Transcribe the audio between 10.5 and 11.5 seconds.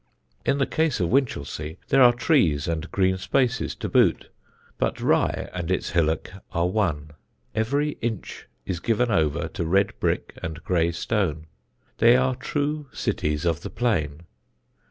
grey stone.